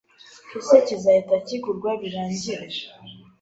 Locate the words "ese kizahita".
0.57-1.35